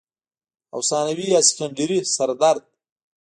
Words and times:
او 0.73 0.79
ثانوي 0.89 1.25
يا 1.33 1.41
سيکنډري 1.47 1.97
سردرد 2.15 2.63